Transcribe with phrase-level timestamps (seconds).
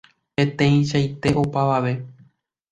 [0.39, 1.95] Peteĩchante opavave.